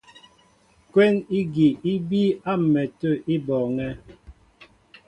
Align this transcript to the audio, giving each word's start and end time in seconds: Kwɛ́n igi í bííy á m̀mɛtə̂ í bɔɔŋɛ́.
Kwɛ́n 0.91 1.13
igi 1.39 1.69
í 1.91 1.93
bííy 2.07 2.29
á 2.49 2.53
m̀mɛtə̂ 2.63 3.11
í 3.33 3.35
bɔɔŋɛ́. 3.45 3.91